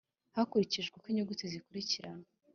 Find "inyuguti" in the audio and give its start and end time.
1.11-1.43